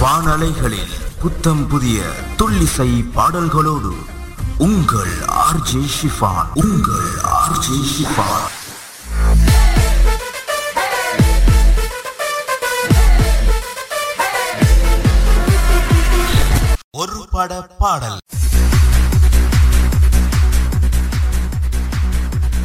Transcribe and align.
வானலைகளில் 0.00 0.92
புத்தம் 1.18 1.66
புதிய 1.68 1.98
துள்ளிசை 2.36 2.88
பாடல்களோடு 3.14 3.92
உங்கள் 4.58 5.14
ஆர்ஜே 5.46 5.82
ஷிஃபான் 5.96 6.48
உங்கள் 6.54 7.08
ஆர்ஜே 7.38 7.78
ஷிஃபான். 7.92 8.48
ஒரு 16.92 17.18
பட 17.30 17.52
பாடல். 17.78 18.18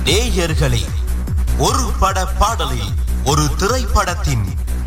நேயர்களே 0.05 0.83
ஒரு 1.57 1.91
பட 1.99 2.25
பாடலில் 2.39 2.91
ஒரு 3.23 3.55
திரைப்படத்தின் 3.55 4.45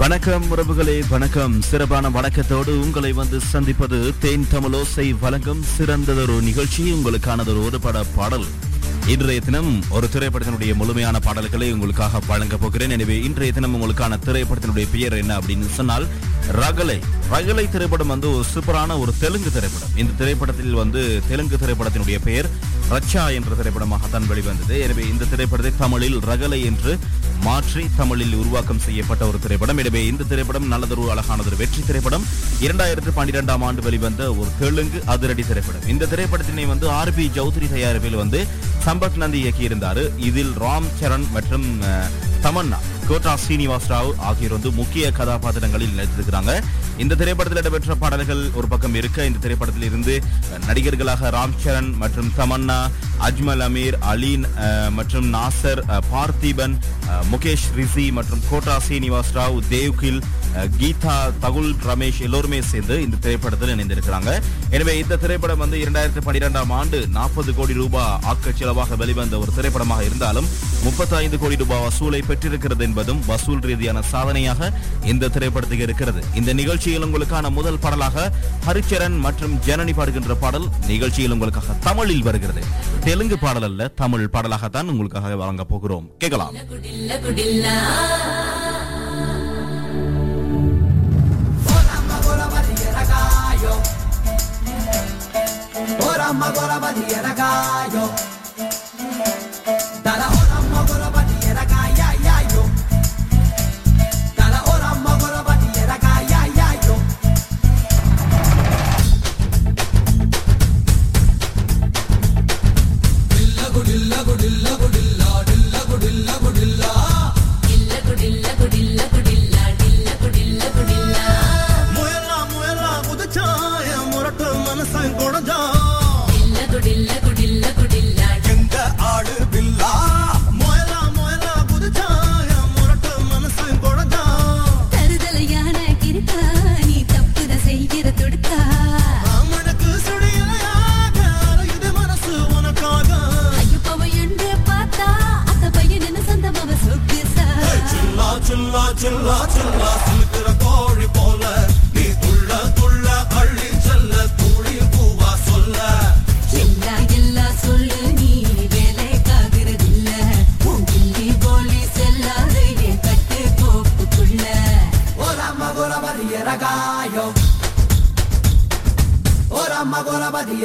வணக்கம் 0.00 0.44
உறவுகளே 0.50 0.94
வணக்கம். 1.08 1.62
சிறப்பான 1.62 2.10
வணக்கத்தோடு 2.10 2.72
உங்களை 2.82 3.12
வந்து 3.12 3.40
சந்திப்பது 3.40 4.12
தேன் 4.18 4.46
தமிழோசை 4.52 5.18
வழங்கும் 5.18 5.62
சிறந்ததொரு 5.76 6.36
நிகழ்ச்சி 6.48 6.92
உங்களுக்கானதொரு 6.92 7.64
ஒரு 7.64 7.80
பட 7.80 8.04
பாடல். 8.14 8.46
இன்றைய 9.06 9.40
தினம் 9.40 9.82
ஒரு 9.90 10.06
திரைப்படத்தினுடைய 10.12 10.74
முழுமையான 10.74 11.18
பாடல்களை 11.18 11.72
உங்களுக்காக 11.72 12.20
வழங்க 12.26 12.56
போகிறேன். 12.56 12.90
எனவே 12.90 13.22
இன்றைய 13.22 13.52
தினம் 13.52 13.74
உங்களுக்கான 13.76 14.18
திரைப்படத்தினுடைய 14.26 14.86
பெயர் 14.92 15.12
என்ன 15.12 15.38
அப்படின்னு 15.38 15.68
சொன்னால் 15.78 16.06
ரகலை. 16.60 16.98
ரகலை 17.34 17.70
திரைப்படம் 17.70 18.12
வந்து 18.14 18.34
ஒரு 18.34 18.44
சூப்பரான 18.54 18.98
ஒரு 19.00 19.14
தெலுங்கு 19.18 19.52
திரைப்படம். 19.52 19.96
இந்த 19.96 20.12
திரைப்படத்தில் 20.18 20.80
வந்து 20.82 21.22
தெலுங்கு 21.28 21.56
திரைப்படத்தினுடைய 21.56 22.18
பெயர் 22.24 22.50
ரச்சா 22.92 23.22
என்ற 23.38 23.54
திரைப்படமாகத்தான் 23.60 24.26
வெளிவந்தது. 24.30 24.74
எனவே 24.84 25.02
இந்த 25.12 25.24
திரைப்படத்தை 25.32 25.72
தமிழில் 25.82 26.18
ரகலை 26.30 26.60
என்று 26.70 26.92
மாற்றி 27.46 27.82
தமிழில் 27.96 28.34
உருவாக்கம் 28.40 28.82
செய்யப்பட்ட 28.86 29.22
ஒரு 29.30 29.38
திரைப்படம். 29.44 29.80
எனவே 29.82 30.00
இந்த 30.12 30.28
திரைப்படம் 30.30 30.70
நல்லதொரு 30.72 31.04
அழகானதொரு 31.14 31.56
வெற்றி 31.62 31.82
திரைப்படம். 31.88 32.24
இரண்டாயிரத்து 32.66 33.12
பன்னிரெண்டாம் 33.18 33.64
ஆண்டு 33.68 33.82
வெளிவந்த 33.88 34.22
ஒரு 34.40 34.50
தெலுங்கு 34.62 35.00
அதிரடி 35.14 35.44
திரைப்படம். 35.50 35.86
இந்த 35.94 36.08
திரைப்படத்தினை 36.14 36.66
வந்து 36.72 36.88
ஆர் 37.00 37.14
பி 37.18 37.26
சௌத்ரி 37.36 37.68
தயாரிப்பில் 37.74 38.20
வந்து 38.22 38.40
சம்பத் 38.86 39.20
நந்தி 39.22 39.38
இயக்கியிருந்தார். 39.44 40.02
இதில் 40.30 40.52
ராம் 40.64 40.90
சரண் 41.02 41.28
மற்றும் 41.36 41.68
தமன்னா 42.44 42.78
கோட்டா 43.08 43.32
ஸ்ரீனிவாஸ் 43.42 43.88
ராவ் 43.92 44.10
ஆகியோர் 44.28 44.54
வந்து 44.56 44.70
முக்கிய 44.78 45.04
கதாபாத்திரங்களில் 45.18 45.94
நடித்திருக்கிறாங்க. 45.98 46.52
இந்த 47.02 47.16
திரைப்படத்தில் 47.20 47.60
இடம்பெற்ற 47.62 47.94
பாடல்கள் 48.02 48.42
ஒரு 48.58 48.66
பக்கம் 48.72 48.96
இருக்க 49.00 49.26
இந்த 49.28 49.38
திரைப்படத்தில் 49.44 49.86
இருந்து 49.88 50.14
நடிகர்களாக 50.68 51.30
ராம் 51.36 51.56
சரண் 51.62 51.90
மற்றும் 52.02 52.30
தமன்னா 52.38 52.78
அஜ்மல் 53.28 53.62
அமீர் 53.68 53.96
அலீன் 54.12 54.44
மற்றும் 54.98 55.28
நாசர் 55.36 55.82
பார்த்திபன் 56.12 56.76
முகேஷ் 57.32 57.68
ரிசி 57.78 58.06
மற்றும் 58.18 58.44
கோட்டா 58.50 58.76
ஸ்ரீனிவாஸ் 58.86 59.32
ராவ் 59.38 59.58
தேவ்கில் 59.74 60.20
கீதா 60.78 61.14
தகுல் 61.40 61.74
ரமேஷ் 61.86 62.20
எல்லோருமே 62.20 62.62
சேர்ந்து 62.62 63.02
இந்த 63.02 63.16
திரைப்படத்தில் 63.20 63.72
இணைந்திருக்கிறாங்க. 63.74 64.30
எனவே 64.70 64.98
இந்த 64.98 65.16
திரைப்படம் 65.16 65.58
வந்து 65.58 65.78
இரண்டாயிரத்தி 65.84 66.22
பன்னிரெண்டாம் 66.26 66.72
ஆண்டு 66.78 67.06
நாற்பது 67.06 67.54
கோடி 67.54 67.72
ரூபாய் 67.72 68.18
ஆக்க 68.22 68.50
செலவாக 68.50 68.96
வெளிவந்த 68.96 69.38
ஒரு 69.38 69.52
திரைப்படமாக 69.54 70.04
இருந்தாலும் 70.04 70.48
35 70.84 71.38
கோடி 71.38 71.56
ரூபாய் 71.56 71.84
வசூலை 71.86 72.22
பெற்றிருக்கிறது 72.26 72.84
என்பதும் 72.84 73.20
வசூல் 73.26 73.58
ரீதியான 73.58 74.02
சாதனையாக 74.02 74.70
இந்த 75.04 75.28
திரைப்படத்துக்கு 75.28 75.86
இருக்கிறது. 75.88 76.22
இந்த 76.34 76.52
நிகழ்ச்சியில் 76.52 77.04
உங்களுக்கான 77.04 77.50
முதல் 77.50 77.78
பாடலாக 77.78 78.32
ஹரிச்சரன் 78.66 79.18
மற்றும் 79.18 79.56
ஜனனி 79.66 79.92
பாடுகின்ற 79.92 80.34
பாடல் 80.34 80.68
நிகழ்ச்சியில் 80.86 81.32
உங்களுக்காக 81.32 81.72
தமிழில் 81.72 82.22
வருகிறது. 82.22 82.62
தெலுங்கு 83.04 83.38
பாடல் 83.38 83.62
அல்ல 83.62 83.88
தமிழ் 83.88 84.28
பாடலாகத்தான் 84.32 84.88
உங்களுக்காக 84.88 85.36
வழங்க 85.36 85.64
போகிறோம். 85.64 86.08
கேட்கலாம். 86.18 86.54
Ramma 96.28 96.52
con 96.52 96.68
la 96.68 96.78
patria 96.78 97.22
da 97.22 98.37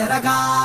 ragazzi. 0.01 0.62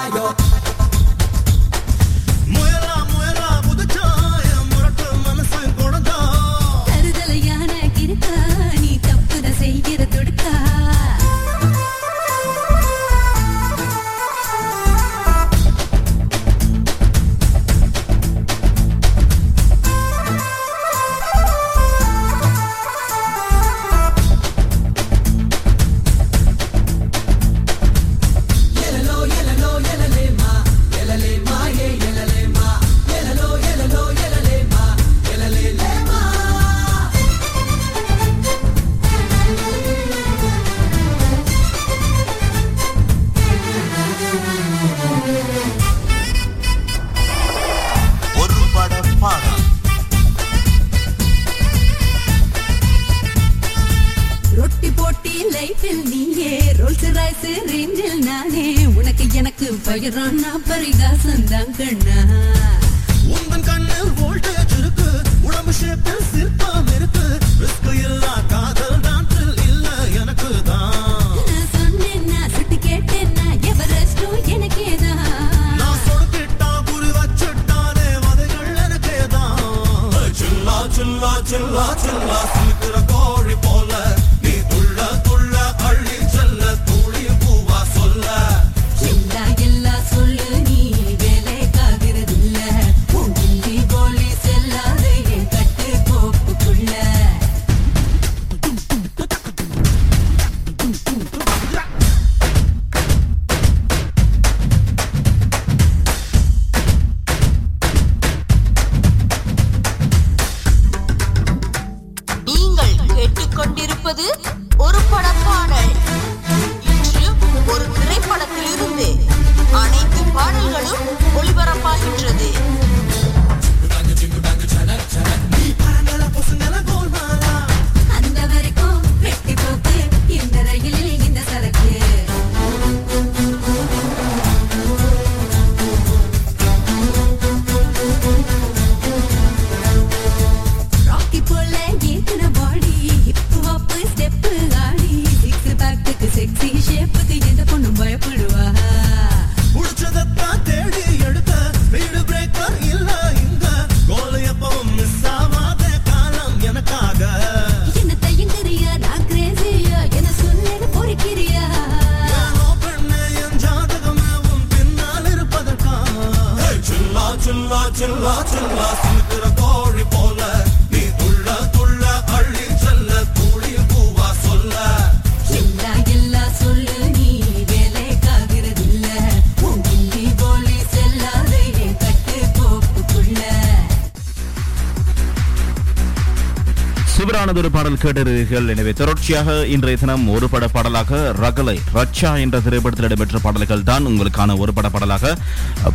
கேட்டிருக்கிறீர்கள். 188.08 188.68
எனவே 188.74 188.92
தொடர்ச்சியாக 189.00 189.54
இன்றைய 189.74 189.96
தினம் 190.02 190.24
ஒரு 190.34 190.46
பட 190.52 190.64
பாடலாக 190.74 191.18
ரகலை 191.42 191.74
ரச்சா 191.96 192.30
என்ற 192.44 192.56
திரைப்படத்தில் 192.66 193.06
இடம்பெற்ற 193.08 193.38
பாடல்கள் 193.46 193.82
தான் 193.90 194.06
உங்களுக்கான 194.10 194.56
ஒரு 194.62 194.72
பட 194.76 194.88
பாடலாக 194.94 195.34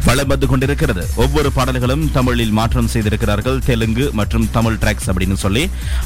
வளம் 0.07 0.31
வந்து 0.31 0.48
கொண்டிருக்கிறது. 0.51 1.04
ஒவ்வொரு 1.24 1.50
பாடல்களும் 1.57 2.04
தமிழில் 2.18 2.54
மாற்றம் 2.60 2.89
செய்திருக்கிறார்கள். 2.94 3.57
தெலுங்கு 3.69 4.06
மற்றும் 4.19 4.45
தமிழ் 4.57 4.80
ட்ராக்ஸ் 4.83 5.10
அப்படின்னு 5.12 5.38
சொல்லி. 5.45 5.63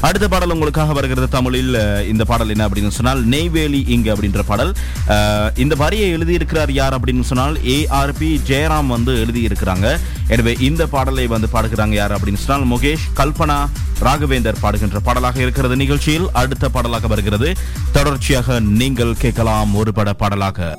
அடுத்த 0.09 0.25
பாடல் 0.33 0.53
உங்களுக்காக 0.55 0.93
வருகிறது 0.99 1.27
தமிழில் 1.37 1.73
இந்த 2.11 2.25
பாடல் 2.31 2.53
என்ன 2.55 2.67
அப்படின்னு 2.67 2.93
சொன்னால் 2.99 3.23
நெய்வேலி 3.33 3.81
இங்கு 3.95 4.11
அப்படின்ற 4.13 4.43
பாடல். 4.51 4.71
இந்த 5.65 5.75
வரியை 5.83 6.07
எழுதியிருக்கிறார் 6.17 6.73
யார் 6.79 6.97
அப்படின்னு 6.99 7.25
சொன்னால் 7.31 7.57
ஏஆர்பி 7.75 8.31
ஜெயராம் 8.51 8.93
வந்து 8.95 9.13
எழுதியிருக்கிறாங்க. 9.23 9.87
எனவே 10.35 10.53
இந்த 10.69 10.85
பாடலை 10.95 11.27
வந்து 11.35 11.49
பாடுகிறாங்க 11.57 11.95
யார் 12.01 12.15
அப்படின்னு 12.17 12.43
சொன்னால் 12.45 12.69
முகேஷ் 12.73 13.07
கல்பனா 13.21 13.59
ராகவேந்தர் 14.05 14.59
பாடுகின்ற 14.63 14.97
பாடலாக 15.05 15.37
இருக்கிறது. 15.43 15.75
நிகழ்ச்சியில் 15.97 16.31
அடுத்த 16.33 16.69
பாடலாக 16.69 17.07
வருகிறது. 17.07 17.55
தொடர்ச்சியாக 17.91 18.59
நீங்கள் 18.59 19.15
கேட்கலாம் 19.17 19.75
ஒரு 19.75 19.93
பட 19.93 20.13
பாடலாக. 20.13 20.77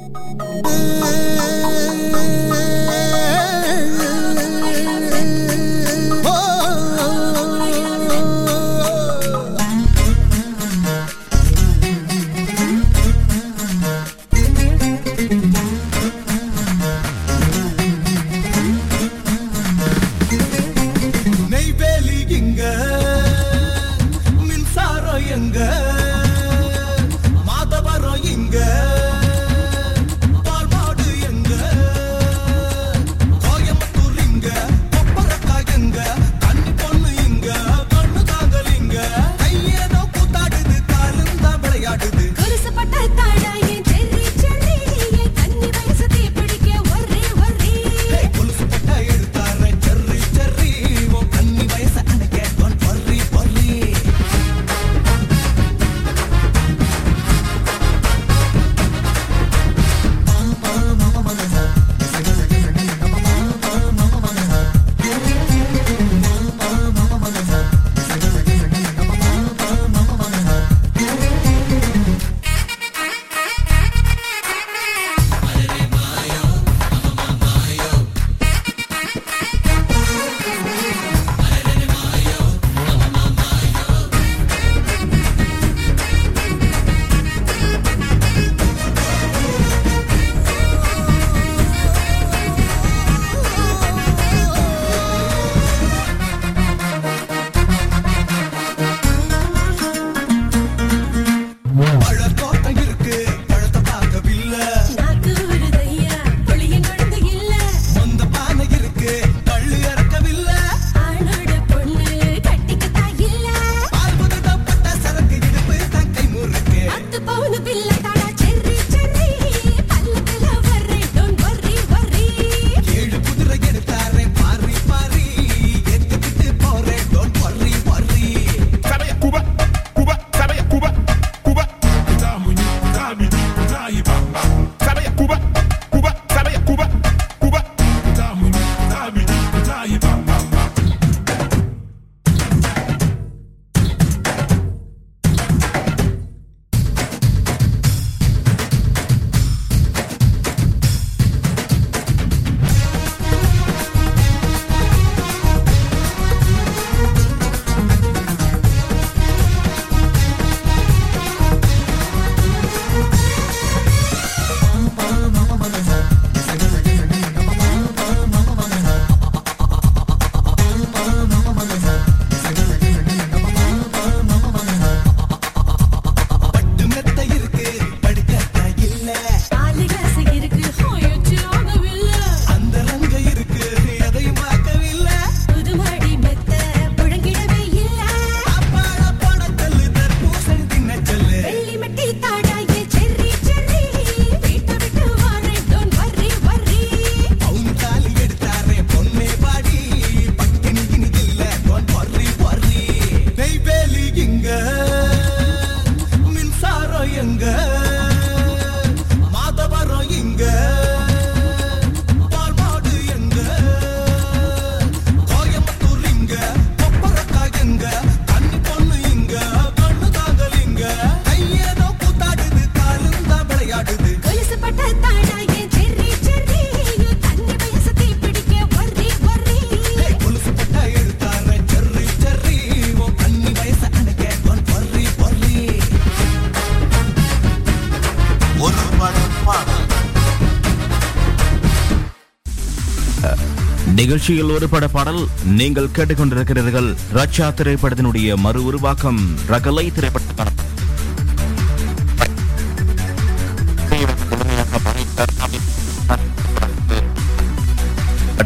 நிகழ்ச்சியில் 244.09 244.51
ஒரு 244.51 244.69
பட 244.69 244.89
பாடல். 244.89 245.27
நீங்கள் 245.45 245.89
கேட்டுக்கொண்டிருக்கிறீர்கள் 245.89 246.97
ரச்சா 247.15 247.49
திரைப்படத்தினுடைய 247.51 248.35
மறு 248.35 248.65
உருவாக்கம். 248.65 249.19
ரகலை 249.49 249.93
திரைப்படத்துக்கான 249.93 250.58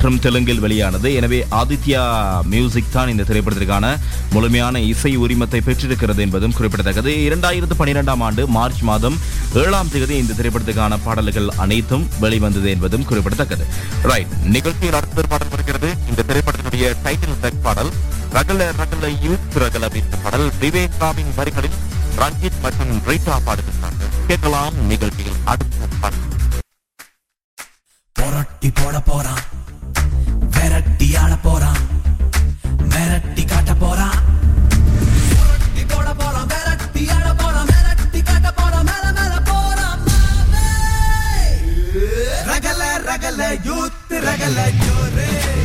மற்றும் 0.02 0.22
தெலுங்கில் 0.24 0.62
வெளியானது. 0.62 1.08
எனவே 1.18 1.38
ஆதித்யா 1.58 2.00
மியூசிக் 2.52 2.88
தான் 2.94 3.10
இந்த 3.12 3.24
திரைப்படத்திற்கான 3.28 3.86
முழுமையான 4.30 4.80
இசை 4.92 5.12
உரிமத்தை 5.24 5.60
பெற்றிருக்கிறது 5.66 6.20
என்பதும் 6.22 6.54
குறிப்பிடத்தக்கது. 6.56 7.12
இரண்டாயிரத்து 7.26 7.74
பனிரெண்டாம் 7.80 8.22
ஆண்டு 8.26 8.46
மார்ச் 8.56 8.80
மாதம் 8.88 9.16
ஏழாம் 9.62 9.92
தேதி 9.92 10.16
இந்த 10.22 10.34
திரைப்படத்துக்கான 10.38 10.98
பாடல்கள் 11.04 11.48
அனைத்தும் 11.64 12.08
வெளிவந்தது 12.24 12.68
என்பதும் 12.74 13.06
குறிப்பிடத்தக்கது. 13.10 13.66
ரைட் 14.02 14.34
நிகழ்ச்சியில் 14.56 14.98
அடுத்த 15.00 15.26
பாடல் 15.34 15.52
வருகிறது. 15.54 15.90
இந்த 16.08 16.24
திரைப்படத்தினுடைய 16.30 16.88
டைட்டில் 17.06 17.38
ட்ராக் 17.44 17.62
பாடல் 17.68 17.92
ரகல 18.38 18.68
ரகல 18.82 19.14
யூத் 19.28 19.58
ரகல 19.64 19.86
அப்படின்ற 19.90 20.22
பாடல் 20.26 20.48
விவேகாவின் 20.64 21.32
வரிகளில் 21.38 21.78
ரஞ்சித் 22.22 22.60
மற்றும் 22.66 22.94
ரீட்டா 23.10 23.38
பாடுகின்றாங்க 23.46 24.10
கேட்கலாம் 24.26 24.86
நிகழ்ச்சியில் 24.92 25.40
அடுத்த 25.44 25.88
பாடல். 26.00 26.28
போராட்டி 28.16 28.68
போட 28.80 28.96
போறான். 29.10 29.42
மிரட்டி 30.72 31.16
காட்ட 33.46 33.74
போறான். 33.74 34.14
ஆட 37.08 37.34
போறான். 37.34 37.66
மிரட்டி 37.66 38.22
காட்ட 38.24 38.52
போறான். 38.52 40.00
ரகல 42.46 42.82
ரகல 43.06 43.42
யூத் 43.66 44.10
ரகல 44.10 44.58
ஜோரே. 44.82 45.61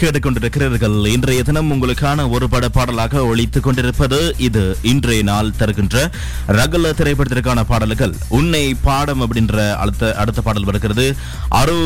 கேட்டுக்கொண்டிருக்கிறீர்கள். 0.00 1.06
இன்றைய 1.06 1.42
தினம் 1.42 1.70
உங்களுக்கான 1.72 2.30
ஒரு 2.30 2.48
பட 2.48 2.68
பாடலாக 2.68 3.24
ஒழித்துக் 3.24 3.62
கொண்டிருப்பது 3.62 4.34
இது. 4.38 4.78
இன்றைய 4.82 5.22
நாள் 5.22 5.50
தருகின்ற 5.56 6.10
ரகல 6.48 6.92
திரைப்படத்திற்கான 7.00 7.62
பாடல்கள். 7.62 8.14
உன்னை 8.28 8.74
பாடம் 8.74 9.22
அப்படின்ற 9.22 9.76
அடுத்த 9.76 10.14
அடுத்த 10.14 10.40
பாடல் 10.40 10.64
வருகிறது. 10.64 11.16
அரு 11.48 11.78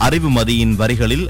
அறிவுமதியின் 0.00 0.74
வரிகளில் 0.74 1.26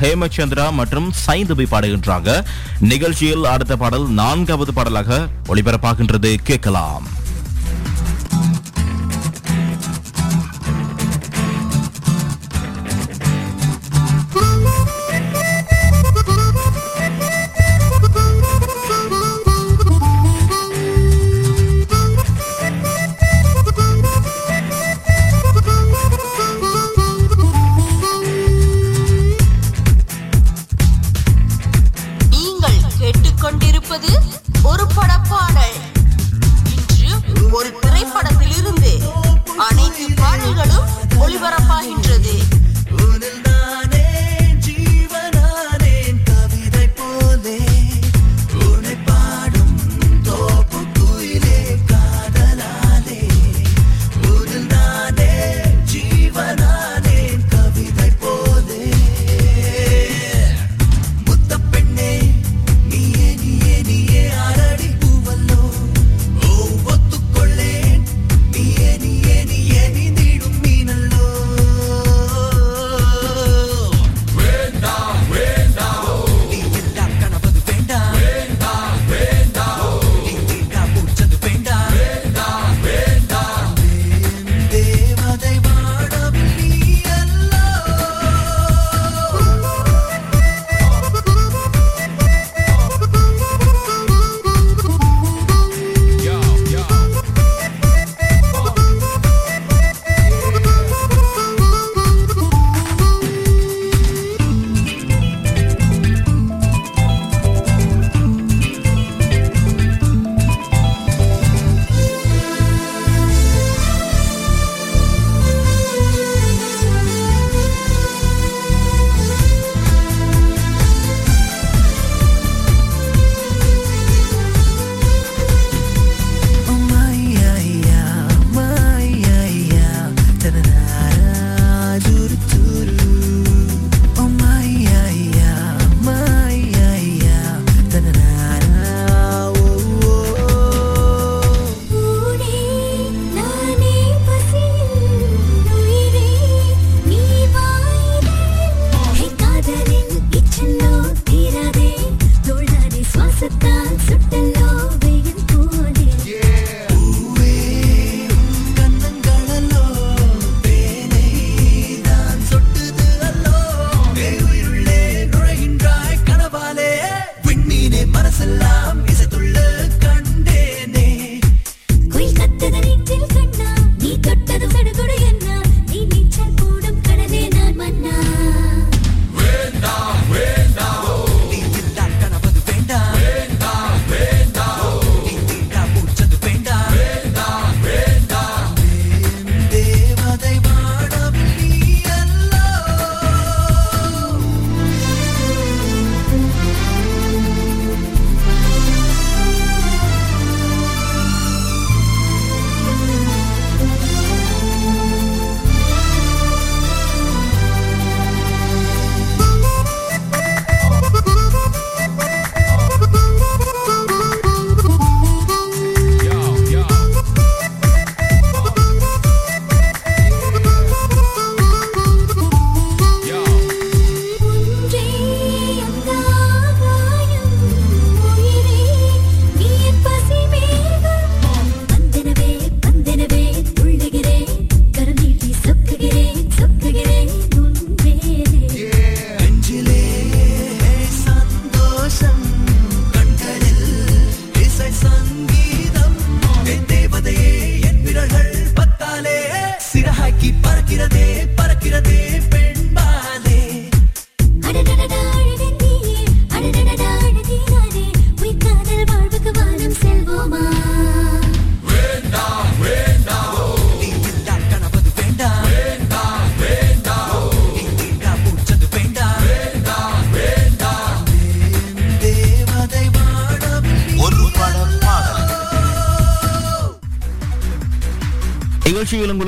ஹேமச்சந்திரா 0.00 0.72
மற்றும் 0.72 1.12
சைந்தபி 1.26 1.66
பாடுகின்றாங்க. 1.70 2.42
நிகழ்ச்சியில் 2.80 3.44
அடுத்த 3.44 3.76
பாடல் 3.76 4.08
நான்காவது 4.08 4.72
பாடலாக 4.72 5.28
ஒளிபரப்பாகின்றது. 5.48 6.34
கேட்கலாம். 6.42 7.06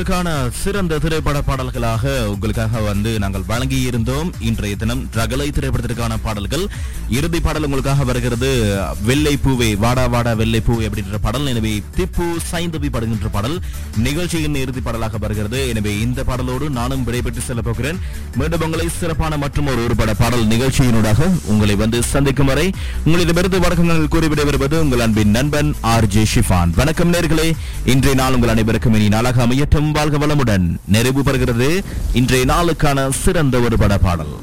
உங்களுக்கான 0.02 0.30
சிறந்த 0.60 0.94
திரைப்பட 1.02 1.40
பாடல்களாக 1.48 2.04
உங்களுக்காக 2.30 2.80
வந்து 2.86 3.10
நாங்கள் 3.22 3.44
வழங்கி 3.50 3.76
இருந்தோம் 3.88 4.30
இன்றைய 4.48 4.76
தினம் 4.80 5.02
ரகலை 5.18 5.46
திரைப்படத்திற்கான 5.56 6.16
பாடல்கள். 6.24 6.64
இறுதி 7.18 7.40
பாடல் 7.44 7.66
உங்களுக்காக 7.66 8.04
வருகிறது. 8.08 8.48
வெள்ளை 9.08 9.34
பூவே 9.44 9.68
வாடா 9.84 10.06
வாடா 10.14 10.32
வெள்ளை 10.40 10.60
பூவே 10.68 10.86
அப்படின்ற 10.88 11.18
பாடல். 11.26 11.46
எனவே 11.52 11.74
திப்பு 11.98 12.26
சைந்தவி 12.50 12.88
பாடுகின்ற 12.96 13.30
பாடல். 13.36 13.56
நிகழ்ச்சியின் 14.06 14.58
இறுதி 14.62 14.82
பாடலாக 14.86 15.20
வருகிறது. 15.26 15.60
எனவே 15.74 15.92
இந்த 16.06 16.24
பாடலோடு 16.30 16.68
நானும் 16.78 17.04
விடைபெற்று 17.08 17.46
செல்ல 17.50 17.64
போகிறேன். 17.68 18.00
மீண்டும் 18.40 18.64
உங்களை 18.68 18.88
சிறப்பான 18.98 19.38
மற்றும் 19.44 19.70
ஒரு 19.74 19.80
ஒருபட 19.86 20.14
பாடல் 20.22 20.44
நிகழ்ச்சியினூடாக 20.54 21.30
உங்களை 21.54 21.76
வந்து 21.84 22.00
சந்திக்கும் 22.12 22.52
வரை 22.52 22.66
உங்களிடமிருந்து 23.06 23.62
வணக்கங்கள் 23.66 24.12
கூறி 24.16 24.30
விடைபெறுவது 24.34 24.78
உங்கள் 24.86 25.06
அன்பின் 25.08 25.34
நண்பன் 25.38 25.72
ஆர் 25.94 26.10
ஜே 26.16 26.26
ஷிஃபான். 26.34 26.74
வணக்கம் 26.82 27.14
நேர்களே. 27.16 27.48
இன்றைய 27.94 28.16
நாள் 28.22 28.36
உங்கள் 28.38 28.54
அனைவருக்கும் 28.56 28.98
இனி 29.00 29.08
நாளாக 29.16 29.46
அமையட்டும். 29.48 29.90
வாழ்க 29.92 30.18
வளமுடன். 30.18 30.76
நிறைவு 30.86 31.22
பெறுகிறது 31.22 31.84
இன்றைய 32.12 32.46
நாளுக்கான 32.46 33.08
சிறந்த 33.10 33.58
ஒரு 33.60 33.78
பட 33.78 33.98
பாடல் 33.98 34.34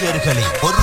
நேயர்களே 0.00 0.44
ஒரு 0.66 0.77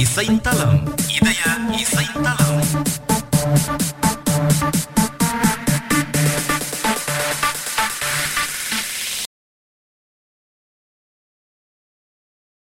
Isa 0.00 0.24
Intalam. 0.24 0.99